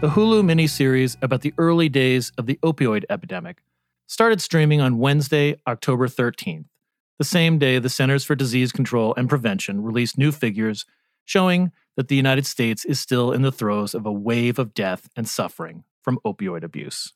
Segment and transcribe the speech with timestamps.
[0.00, 3.62] the Hulu miniseries about the early days of the opioid epidemic,
[4.06, 6.66] started streaming on Wednesday, October 13th,
[7.18, 10.84] the same day the Centers for Disease Control and Prevention released new figures
[11.24, 15.08] showing that the United States is still in the throes of a wave of death
[15.16, 17.12] and suffering from opioid abuse.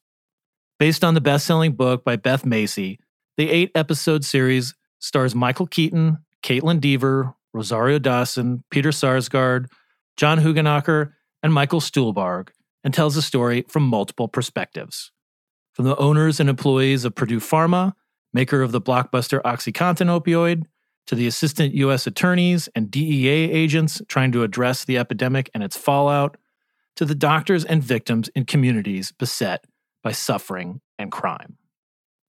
[0.78, 3.00] Based on the best selling book by Beth Macy,
[3.36, 9.66] the eight episode series stars Michael Keaton, Kaitlyn Dever, Rosario Dawson, Peter Sarsgaard,
[10.16, 12.48] John Hoogenakker, and Michael Stuhlbarg
[12.88, 15.12] and tells a story from multiple perspectives.
[15.74, 17.92] From the owners and employees of Purdue Pharma,
[18.32, 20.62] maker of the blockbuster OxyContin opioid,
[21.06, 22.06] to the assistant U.S.
[22.06, 26.38] attorneys and DEA agents trying to address the epidemic and its fallout,
[26.96, 29.66] to the doctors and victims in communities beset
[30.02, 31.58] by suffering and crime.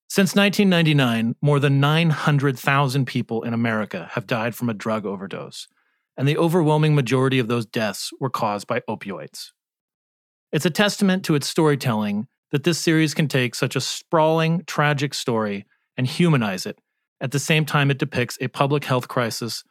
[0.10, 5.70] Since 1999, more than 900,000 people in America have died from a drug overdose,
[6.18, 9.52] and the overwhelming majority of those deaths were caused by opioids.
[10.52, 15.14] It's a testament to its storytelling that this series can take such a sprawling, tragic
[15.14, 16.80] story and humanize it
[17.22, 19.64] at the same time it depicts a public health crisis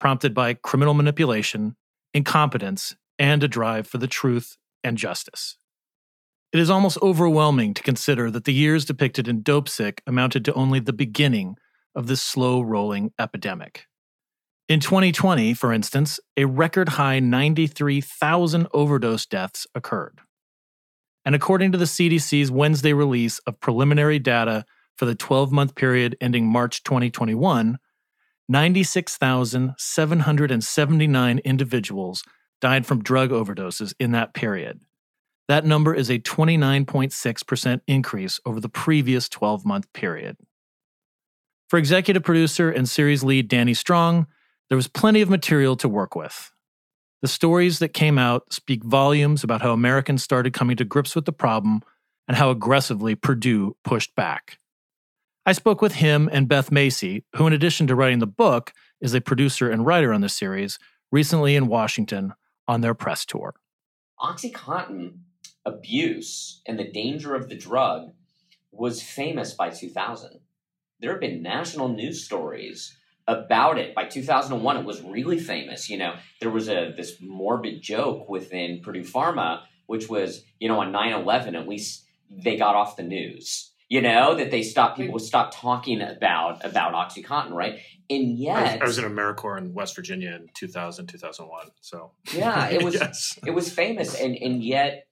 [0.00, 1.76] prompted by criminal manipulation,
[2.12, 5.56] incompetence, and a drive for the truth and justice.
[6.52, 10.80] It is almost overwhelming to consider that the years depicted in Dopesick amounted to only
[10.80, 11.56] the beginning
[11.94, 13.86] of this slow rolling epidemic.
[14.68, 20.20] In 2020, for instance, a record high 93,000 overdose deaths occurred.
[21.26, 24.64] And according to the CDC's Wednesday release of preliminary data
[24.96, 27.78] for the 12 month period ending March 2021,
[28.48, 32.22] 96,779 individuals
[32.60, 34.78] died from drug overdoses in that period.
[35.48, 40.36] That number is a 29.6% increase over the previous 12 month period.
[41.68, 44.28] For executive producer and series lead Danny Strong,
[44.68, 46.52] there was plenty of material to work with.
[47.22, 51.24] The stories that came out speak volumes about how Americans started coming to grips with
[51.24, 51.82] the problem
[52.28, 54.58] and how aggressively Purdue pushed back.
[55.46, 59.14] I spoke with him and Beth Macy, who, in addition to writing the book, is
[59.14, 60.78] a producer and writer on the series,
[61.12, 62.34] recently in Washington
[62.68, 63.54] on their press tour.
[64.20, 65.18] Oxycontin
[65.64, 68.12] abuse and the danger of the drug
[68.72, 70.40] was famous by 2000.
[71.00, 72.96] There have been national news stories
[73.28, 73.94] about it.
[73.94, 75.90] By 2001, it was really famous.
[75.90, 80.80] You know, there was a this morbid joke within Purdue Pharma, which was, you know,
[80.80, 83.72] on 9/11, at least they got off the news.
[83.88, 87.78] You know that they stopped people would stop talking about about OxyContin, right?
[88.10, 91.66] And yet, I was, I was in AmeriCorps in West Virginia in 2000, 2001.
[91.82, 93.38] So yeah, it was yes.
[93.46, 95.06] it was famous, and and yet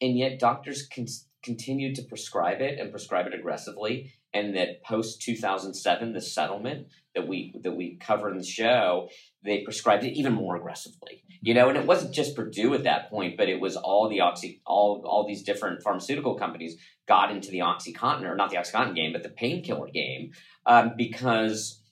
[0.00, 1.06] and yet doctors con-
[1.42, 4.12] continued to prescribe it and prescribe it aggressively.
[4.34, 9.08] And that post 2007, the settlement that we that we cover in the show,
[9.44, 11.22] they prescribed it even more aggressively.
[11.42, 14.20] You know, and it wasn't just Purdue at that point, but it was all the
[14.20, 16.76] oxy all all these different pharmaceutical companies
[17.06, 20.32] got into the OxyContin or not the OxyContin game, but the painkiller game
[20.66, 21.82] um, because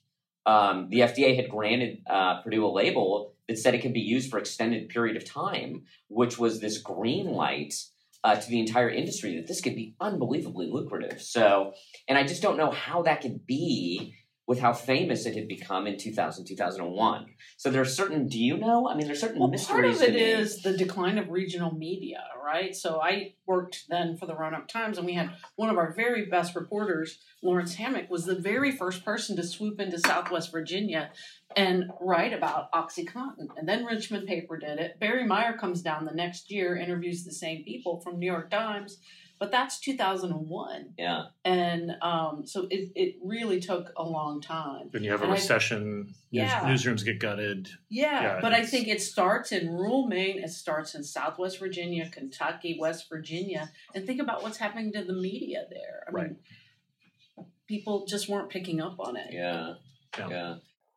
[0.45, 4.31] um, the FDA had granted uh, Purdue a label that said it could be used
[4.31, 7.75] for extended period of time, which was this green light
[8.23, 11.21] uh, to the entire industry that this could be unbelievably lucrative.
[11.21, 11.73] So,
[12.07, 14.15] and I just don't know how that could be
[14.47, 17.25] with how famous it had become in 2000, 2001.
[17.57, 18.89] So there are certain, do you know?
[18.89, 19.97] I mean, there's certain well, mysteries.
[19.99, 22.75] Part of it is the decline of regional media, right?
[22.75, 26.25] So I worked then for the Roanoke Times, and we had one of our very
[26.25, 31.11] best reporters, Laurence Hammack, was the very first person to swoop into Southwest Virginia
[31.55, 33.47] and write about OxyContin.
[33.57, 34.99] And then Richmond Paper did it.
[34.99, 38.97] Barry Meier comes down the next year, interviews the same people from New York Times,
[39.41, 40.93] but that's 2001.
[40.99, 41.23] Yeah.
[41.43, 44.91] And um, so it, it really took a long time.
[44.93, 46.05] Then you have a And I- recession.
[46.05, 46.61] news- Yeah.
[46.69, 47.67] newsrooms get gutted.
[47.89, 52.07] Yeah, Yeah, but I think it starts in rural Maine, it starts in Southwest Virginia,
[52.09, 56.03] Kentucky, West Virginia, and think about what's happening to the media there.
[56.07, 56.27] I Right.
[56.27, 59.27] mean, people just weren't picking up on it.
[59.31, 59.73] Yeah.
[60.19, 60.29] Yeah.
[60.29, 60.55] Yeah.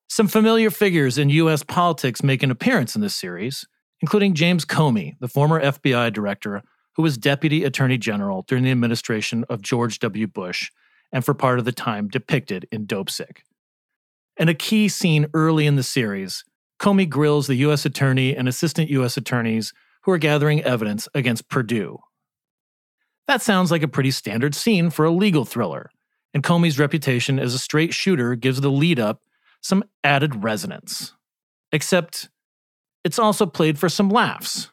[0.08, 1.62] Some familiar figures in U.S.
[1.62, 3.64] politics make an appearance in this series,
[4.02, 6.62] including James Comey, the former FBI director
[6.96, 10.26] who was Deputy Attorney General during the administration of George W.
[10.26, 10.70] Bush
[11.12, 13.38] and for part of the time depicted in Dopesick.
[14.36, 16.44] In a key scene early in the series,
[16.80, 17.86] Comey grills the U.S.
[17.86, 19.16] Attorney and Assistant U.S.
[19.16, 21.98] Attorneys who are gathering evidence against Purdue.
[23.26, 25.90] That sounds like a pretty standard scene for a legal thriller,
[26.34, 29.22] and Comey's reputation as a straight shooter gives the lead up
[29.62, 31.14] some added resonance.
[31.72, 32.28] Except
[33.02, 34.70] it's also played for some laughs,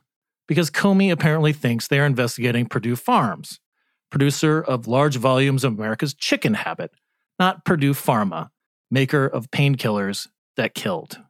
[0.51, 3.61] because Comey apparently thinks they are investigating Perdue Farms,
[4.09, 6.91] producer of large volumes of America's chicken habit,
[7.39, 8.49] not Purdue Pharma,
[8.89, 10.27] maker of painkillers
[10.57, 11.21] that killed.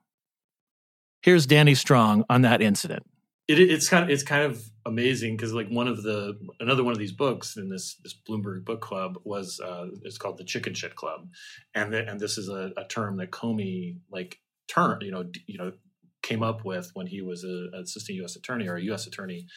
[1.21, 3.03] Here's Danny Strong on that incident.
[3.47, 6.93] It, it's kind of it's kind of amazing because like one of the another one
[6.93, 10.73] of these books in this this Bloomberg book club was uh, it's called the Chicken
[10.73, 11.27] Shit Club,
[11.75, 15.59] and the, and this is a, a term that Comey like term you know you
[15.59, 15.73] know
[16.21, 18.35] came up with when he was a, an assistant U.S.
[18.35, 19.07] attorney or a U.S.
[19.07, 19.47] attorney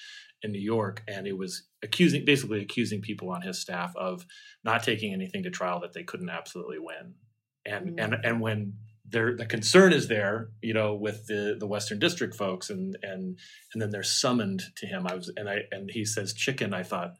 [0.43, 4.27] in New York, and it was accusing basically accusing people on his staff of
[4.63, 7.15] not taking anything to trial that they couldn't absolutely win,
[7.65, 8.75] and and and when
[9.09, 13.39] there the concern is there, you know, with the the Western District folks, and and
[13.73, 15.07] and then they're summoned to him.
[15.07, 16.75] I was and I and he says chicken.
[16.75, 17.15] I thought.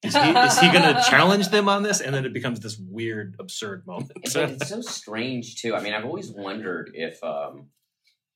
[0.00, 2.00] Is he, is he going to challenge them on this?
[2.00, 4.12] And then it becomes this weird, absurd moment.
[4.22, 5.74] It's, it's so strange too.
[5.74, 7.70] I mean, I've always wondered if, um,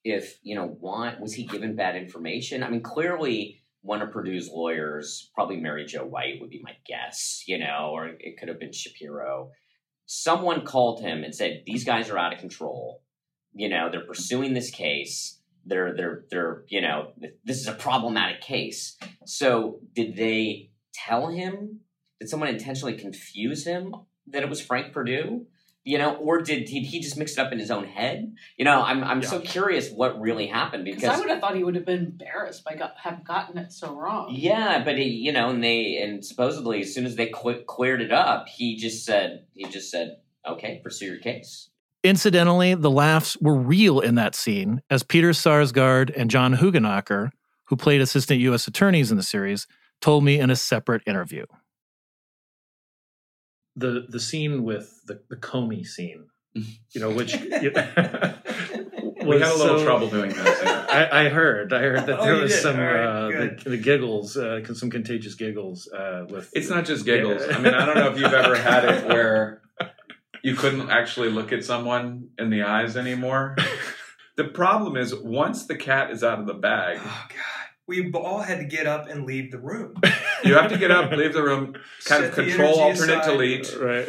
[0.04, 2.62] if you know, why was he given bad information?
[2.62, 7.44] I mean, clearly one of Purdue's lawyers, probably Mary Jo White, would be my guess.
[7.46, 9.50] You know, or it could have been Shapiro.
[10.06, 13.02] Someone called him and said, "These guys are out of control.
[13.54, 15.40] You know, they're pursuing this case.
[15.64, 17.12] They're they're they're you know,
[17.44, 18.96] this is a problematic case."
[19.26, 21.80] So, did they tell him?
[22.20, 23.94] Did someone intentionally confuse him
[24.28, 25.46] that it was Frank Perdue?
[25.84, 28.34] You know, or did he, he just mix it up in his own head?
[28.56, 31.56] You know, I'm I'm so curious what really happened Because because I would have thought
[31.56, 34.28] he would have been embarrassed by got, have gotten it so wrong.
[34.30, 38.00] yeah, but he, you know, and they and supposedly as soon as they qu- cleared
[38.00, 41.68] it up, he just said he just said, "Okay, pursue your case."
[42.04, 47.30] Incidentally, the laughs were real in that scene, as Peter Sarsgaard and John Hoogenakker,
[47.66, 48.66] who played assistant U.S.
[48.66, 49.66] attorneys in the series,
[50.00, 51.46] told me in a separate interview.
[53.76, 57.34] The the scene with the the Comey scene, you know, which
[59.26, 60.60] We had a little trouble doing this.
[60.64, 60.86] yeah.
[60.88, 61.72] I, I heard.
[61.72, 62.62] I heard that Oh, there you was did?
[62.62, 66.50] some right, uh, the, the giggles, uh, some contagious giggles uh, with.
[66.52, 67.42] It's not just giggles.
[67.46, 67.56] Yeah.
[67.56, 69.62] I mean, I don't know if you've ever had it where
[70.42, 73.56] you couldn't actually look at someone in the eyes anymore.
[74.36, 77.51] The problem is once the cat is out of the bag, Oh God,
[77.86, 79.94] we all had to get up and leave the room.
[80.44, 81.74] you have to get up, leave the room,
[82.04, 83.30] kind Set of control alternate aside.
[83.30, 84.08] delete, right.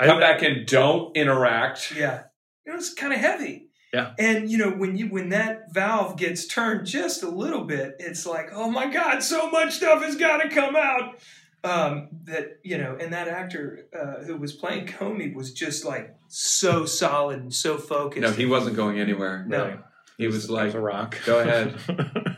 [0.00, 1.94] come back and don't interact.
[1.96, 2.24] Yeah,
[2.64, 3.68] it was kind of heavy.
[3.92, 4.14] Yeah.
[4.18, 8.24] And you know when you when that valve gets turned just a little bit, it's
[8.24, 11.18] like, oh my God, so much stuff has got to come out.
[11.64, 16.16] Um, that you know, and that actor uh, who was playing Comey was just like
[16.26, 18.22] so solid and so focused.
[18.22, 19.44] No, he wasn't going anywhere.
[19.46, 19.78] No.
[20.18, 21.18] He was like, a rock.
[21.24, 21.76] go ahead,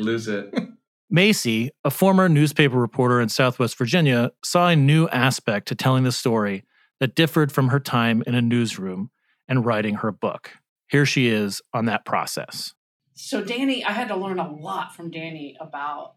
[0.00, 0.54] lose it.
[1.10, 6.12] Macy, a former newspaper reporter in Southwest Virginia, saw a new aspect to telling the
[6.12, 6.64] story
[7.00, 9.10] that differed from her time in a newsroom
[9.48, 10.52] and writing her book.
[10.88, 12.74] Here she is on that process.
[13.14, 16.14] So Danny, I had to learn a lot from Danny about,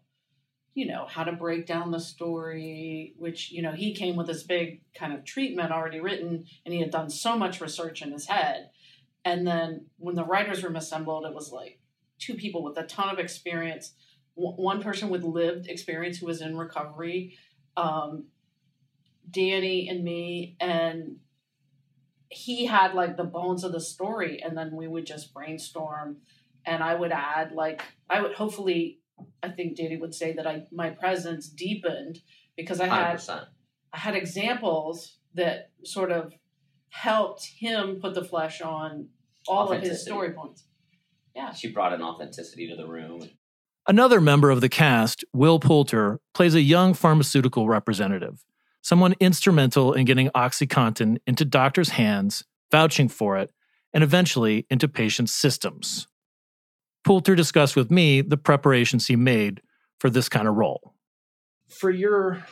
[0.74, 4.44] you know, how to break down the story, which, you know, he came with this
[4.44, 8.26] big kind of treatment already written and he had done so much research in his
[8.26, 8.70] head.
[9.24, 11.80] And then when the writers' room assembled, it was like
[12.18, 13.94] two people with a ton of experience,
[14.36, 17.36] w- one person with lived experience who was in recovery,
[17.76, 18.24] um,
[19.30, 21.16] Danny and me, and
[22.28, 26.18] he had like the bones of the story, and then we would just brainstorm,
[26.64, 29.00] and I would add like I would hopefully,
[29.42, 32.20] I think Danny would say that I my presence deepened
[32.56, 33.46] because I had percent.
[33.92, 36.32] I had examples that sort of
[36.88, 39.08] helped him put the flesh on
[39.48, 40.64] all of his story points.
[41.34, 41.52] Yeah.
[41.52, 43.28] She brought an authenticity to the room.
[43.86, 48.44] Another member of the cast, Will Poulter, plays a young pharmaceutical representative,
[48.80, 53.50] someone instrumental in getting OxyContin into doctors' hands, vouching for it,
[53.92, 56.06] and eventually into patients' systems.
[57.04, 59.60] Poulter discussed with me the preparations he made
[59.98, 60.94] for this kind of role.
[61.68, 62.44] For your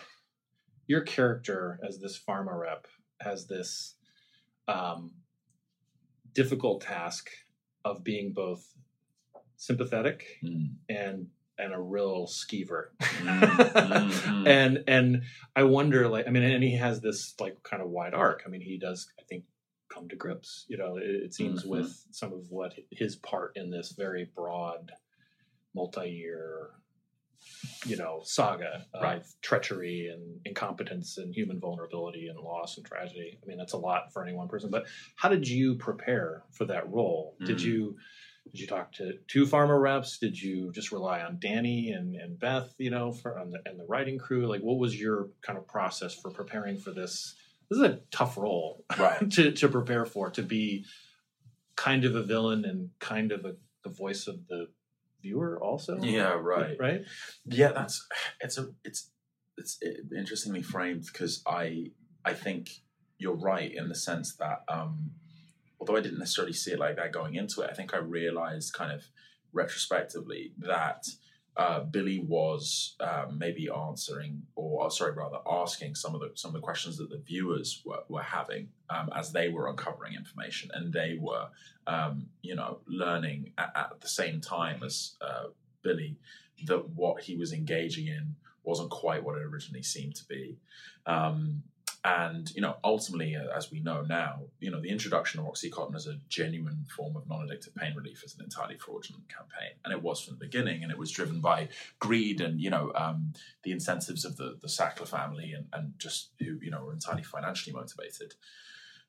[0.87, 2.87] your character as this pharma rep
[3.21, 3.95] has this
[4.69, 5.12] um,
[6.35, 7.31] difficult task
[7.85, 8.75] of being both
[9.57, 10.75] sympathetic Mm.
[10.89, 11.27] and
[11.59, 14.49] and a real skeever mm.
[14.49, 15.23] and and
[15.55, 18.49] i wonder like i mean and he has this like kind of wide arc i
[18.49, 19.45] mean he does i think
[19.89, 21.69] come to grips you know it, it seems Mhm.
[21.69, 24.91] with some of what his part in this very broad
[25.75, 26.71] multi-year
[27.87, 29.23] you know saga of Right.
[29.43, 34.13] treachery and incompetence and human vulnerability and loss and tragedy i mean that's a lot
[34.13, 37.65] for any one person but how did you prepare for that role did Mhm.
[37.65, 37.97] you
[38.51, 42.39] did you talk to two pharma reps did you just rely on danny and, and
[42.39, 45.59] beth you know for on the, and the writing crew like what was your kind
[45.59, 47.35] of process for preparing for this
[47.71, 49.31] this is a tough role Right.
[49.35, 50.85] to, to prepare for to be
[51.77, 54.69] kind of a villain and kind of a, the voice of the
[55.23, 56.76] viewer also Yeah, right.
[56.79, 57.05] right
[57.47, 58.07] Yeah, that's
[58.41, 59.11] it's a it's
[59.57, 59.79] it's
[60.17, 61.93] interestingly framed because I
[62.25, 62.71] I think
[63.19, 65.12] you're right in the sense that um,
[65.81, 68.73] although I didn't necessarily see it like that going into it, I think I realized
[68.73, 69.05] kind of
[69.52, 71.07] retrospectively that
[71.57, 76.51] uh, Billy was um, maybe answering or, or sorry rather asking some of the some
[76.51, 80.71] of the questions that the viewers were, were having um, as they were uncovering information
[80.75, 81.49] and they were
[81.87, 85.45] um, you know learning at, at the same time as uh,
[85.83, 86.17] Billy
[86.67, 90.57] that what he was engaging in wasn't quite what it originally seemed to be.
[91.07, 91.65] Um,
[92.05, 95.95] and you know, ultimately, uh, as we know now, you know, the introduction of OxyContin
[95.95, 100.03] as a genuine form of non-addictive pain relief is an entirely fraudulent campaign, and it
[100.03, 101.69] was from the beginning, and it was driven by
[102.01, 103.33] greed and you know um,
[103.63, 107.23] the incentives of the the Sackler family, and and just who you know were entirely
[107.23, 108.35] financially motivated.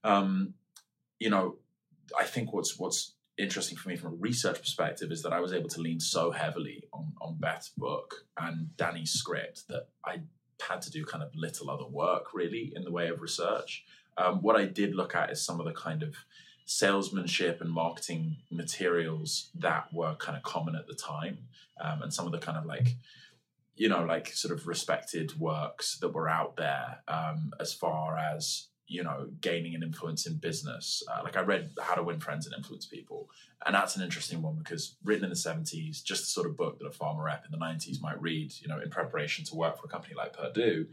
[0.04, 0.54] Um,
[1.20, 1.56] you know,
[2.18, 5.54] I think what's what's interesting for me from a research perspective is that I was
[5.54, 10.20] able to lean so heavily on, on Beth's book and Danny's script that I
[10.64, 13.86] had to do kind of little other work really in the way of research.
[14.18, 16.16] Um, what I did look at is some of the kind of
[16.66, 21.38] salesmanship and marketing materials that were kind of common at the time,
[21.82, 22.96] um, and some of the kind of like
[23.76, 28.68] you know like sort of respected works that were out there um, as far as
[28.88, 32.46] you know gaining an influence in business uh, like i read how to win friends
[32.46, 33.30] and influence people
[33.66, 36.80] and that's an interesting one because written in the 70s just the sort of book
[36.80, 39.78] that a pharma rep in the 90s might read you know in preparation to work
[39.80, 40.86] for a company like purdue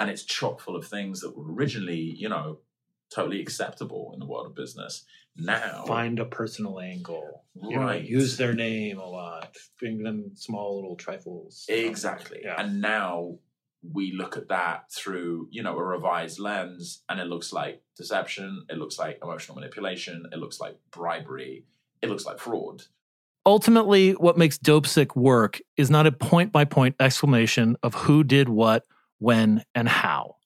[0.00, 2.58] and it's chock full of things that were originally you know
[3.14, 5.04] totally acceptable in the world of business
[5.36, 8.04] now find a personal angle you know, Right.
[8.04, 12.40] use their name a lot bring them small little trifles Exactly.
[12.42, 12.60] Yeah.
[12.60, 13.38] And now
[13.82, 18.64] we look at that through, you know, a revised lens and it looks like deception,
[18.68, 21.64] it looks like emotional manipulation, it looks like bribery,
[22.02, 22.82] it looks like fraud.
[23.46, 28.48] Ultimately, what makes Dopesick work is not a point by point explanation of who did
[28.48, 28.84] what,
[29.18, 30.36] when, and how.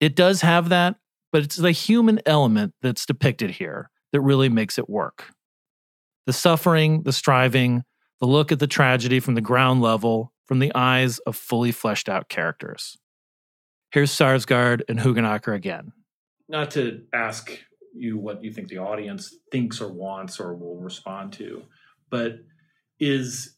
[0.00, 0.96] It does have that,
[1.32, 5.32] but it's the human element that's depicted here that really makes it work.
[6.26, 7.84] The suffering, the striving,
[8.20, 12.08] the look at the tragedy from the ground level, from the eyes of fully fleshed
[12.08, 12.96] out characters.
[13.90, 15.92] Here's Sarsgaard and Hoogenakker again.
[16.48, 17.50] not to ask
[17.94, 21.62] you what you think the audience thinks or wants or will respond to
[22.10, 22.40] but
[22.98, 23.54] is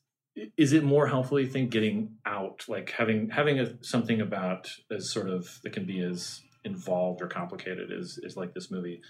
[0.58, 5.10] is it more helpful you think getting out like having having a, something about as
[5.10, 9.00] sort of that can be as involved or complicated as is like this movie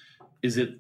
[0.43, 0.79] is it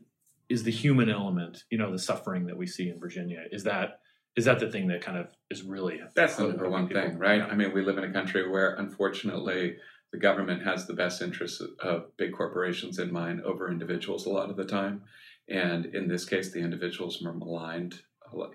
[0.48, 3.98] is the human element you know the suffering that we see in virginia is that
[4.36, 7.02] is that the thing that kind of is really That's the holding number one people?
[7.02, 7.38] thing, right?
[7.38, 7.46] Yeah.
[7.46, 9.76] I mean, we live in a country where, unfortunately,
[10.12, 14.50] the government has the best interests of big corporations in mind over individuals a lot
[14.50, 15.02] of the time.
[15.48, 18.00] And in this case, the individuals are maligned.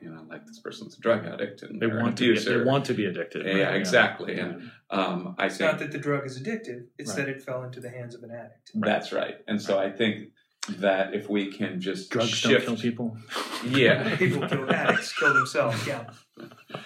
[0.01, 2.85] You know, like this person's a drug addict and they want to be, they want
[2.85, 3.75] to be addicted Yeah, right?
[3.75, 4.35] exactly.
[4.35, 4.43] Yeah.
[4.47, 7.25] And um, I It's think not that the drug is addictive; it's Right.
[7.25, 8.71] that it fell into the hands of an addict.
[8.75, 9.37] that's right.
[9.47, 10.33] And so I think
[10.69, 13.17] that if we can just drugs shift, don't kill people
[13.65, 15.85] yeah, People kill addicts, kill themselves.
[15.87, 16.05] Yeah,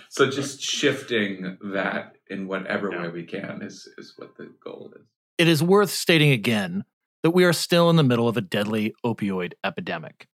[0.09, 3.03] So just shifting that in whatever Yeah.
[3.03, 5.05] way we can is is what the goal is.
[5.37, 6.85] It is worth stating again
[7.23, 10.27] that we are still in the middle of a deadly opioid epidemic.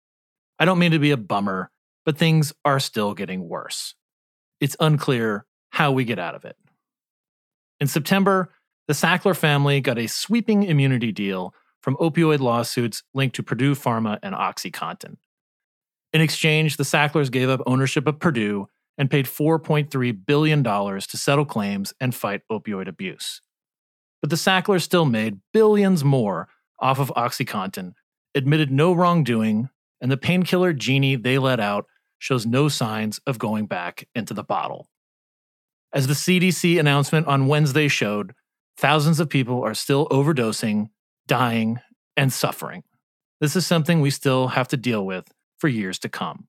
[0.59, 1.71] I don't mean to be a bummer,
[2.05, 3.95] but things are still getting worse.
[4.61, 6.57] It's unclear how we get out of it.
[7.81, 8.53] In September,
[8.89, 14.19] the Sackler family got a sweeping immunity deal from opioid lawsuits linked to Purdue Pharma
[14.23, 15.17] and OxyContin.
[16.13, 18.69] In exchange, the Sacklers gave up ownership of Purdue
[18.99, 23.41] and paid $4.3 billion to settle claims and fight opioid abuse.
[24.21, 27.95] But the Sacklers still made billions more off of OxyContin,
[28.35, 29.71] admitted no wrongdoing,
[30.01, 31.87] and the painkiller genie they let out
[32.19, 34.89] shows no signs of going back into the bottle.
[35.93, 38.35] As the CDC announcement on Wednesday showed,
[38.77, 40.91] thousands of people are still overdosing,
[41.31, 41.79] dying,
[42.17, 42.83] and suffering.
[43.41, 46.49] This is something we still have to deal with for years to come.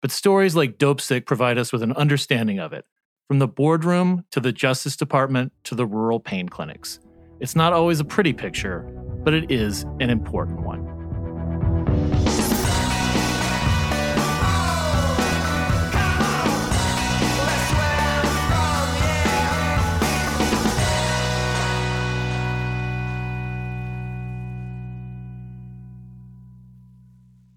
[0.00, 2.84] But stories like Dopesick provide us with an understanding of it,
[3.26, 7.00] from the boardroom to the Justice Department to the rural pain clinics.
[7.40, 8.82] It's not always a pretty picture,
[9.24, 10.89] but it is an important one.